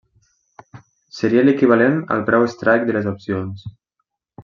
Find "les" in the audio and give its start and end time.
2.99-3.11